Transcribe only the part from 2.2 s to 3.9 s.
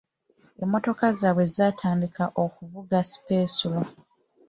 okuvuga sipesulo.